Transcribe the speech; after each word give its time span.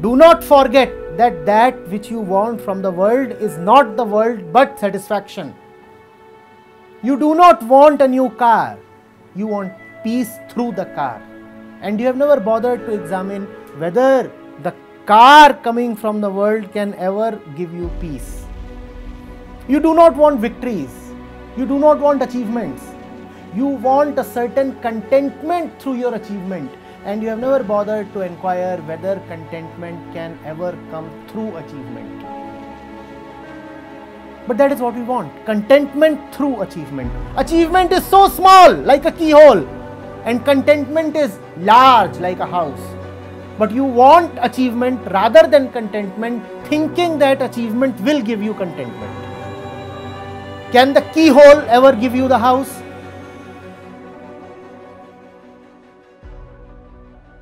Do 0.00 0.14
not 0.14 0.44
forget 0.44 0.92
that 1.16 1.44
that 1.44 1.88
which 1.88 2.08
you 2.08 2.20
want 2.20 2.60
from 2.60 2.82
the 2.82 2.90
world 2.90 3.32
is 3.32 3.58
not 3.58 3.96
the 3.96 4.04
world 4.04 4.52
but 4.52 4.78
satisfaction. 4.78 5.52
You 7.02 7.18
do 7.18 7.34
not 7.34 7.62
want 7.64 8.00
a 8.00 8.06
new 8.06 8.30
car, 8.30 8.78
you 9.34 9.48
want 9.48 9.72
peace 10.04 10.36
through 10.50 10.72
the 10.72 10.84
car. 10.84 11.20
And 11.80 11.98
you 11.98 12.06
have 12.06 12.16
never 12.16 12.38
bothered 12.38 12.86
to 12.86 12.92
examine 12.92 13.46
whether 13.78 14.30
the 14.62 14.72
car 15.06 15.54
coming 15.54 15.96
from 15.96 16.20
the 16.20 16.30
world 16.30 16.72
can 16.72 16.94
ever 16.94 17.40
give 17.56 17.74
you 17.74 17.90
peace. 18.00 18.44
You 19.66 19.80
do 19.80 19.94
not 19.94 20.14
want 20.14 20.38
victories, 20.38 20.94
you 21.56 21.66
do 21.66 21.78
not 21.80 21.98
want 21.98 22.22
achievements. 22.22 22.84
You 23.52 23.66
want 23.66 24.18
a 24.18 24.22
certain 24.22 24.78
contentment 24.80 25.80
through 25.82 25.94
your 25.94 26.14
achievement, 26.14 26.70
and 27.04 27.22
you 27.22 27.28
have 27.28 27.38
never 27.38 27.62
bothered 27.62 28.12
to 28.12 28.20
inquire 28.20 28.78
whether 28.82 29.20
contentment 29.28 30.12
can 30.12 30.38
ever 30.44 30.76
come 30.90 31.10
through 31.28 31.56
achievement. 31.56 32.24
But 34.46 34.56
that 34.56 34.72
is 34.72 34.80
what 34.80 34.94
we 34.94 35.02
want 35.02 35.44
contentment 35.44 36.34
through 36.34 36.62
achievement. 36.62 37.12
Achievement 37.36 37.92
is 37.92 38.04
so 38.04 38.28
small, 38.28 38.72
like 38.72 39.04
a 39.04 39.12
keyhole, 39.12 39.66
and 40.24 40.44
contentment 40.44 41.16
is 41.16 41.38
large, 41.58 42.16
like 42.18 42.38
a 42.38 42.46
house. 42.46 42.80
But 43.58 43.72
you 43.72 43.84
want 43.84 44.38
achievement 44.40 45.00
rather 45.10 45.46
than 45.46 45.70
contentment, 45.72 46.42
thinking 46.66 47.18
that 47.18 47.42
achievement 47.42 48.00
will 48.00 48.22
give 48.22 48.42
you 48.42 48.54
contentment. 48.54 49.14
Can 50.72 50.94
the 50.94 51.02
keyhole 51.12 51.60
ever 51.68 51.92
give 51.94 52.14
you 52.14 52.28
the 52.28 52.38
house? 52.38 52.77